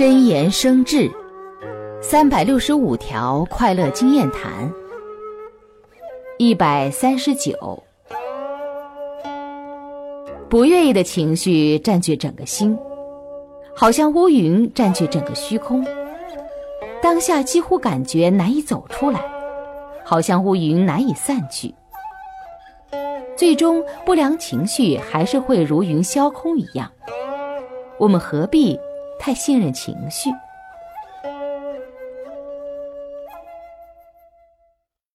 [0.00, 1.10] 真言生智，
[2.00, 4.72] 三百六十五条快乐经验谈，
[6.38, 7.82] 一百三十九。
[10.48, 12.74] 不愿意的情绪占据整个心，
[13.76, 15.86] 好像乌云占据整个虚空。
[17.02, 19.22] 当下几乎感觉难以走出来，
[20.02, 21.74] 好像乌云难以散去。
[23.36, 26.90] 最终，不良情绪还是会如云消空一样。
[27.98, 28.80] 我们何必
[29.20, 30.30] 太信任情绪。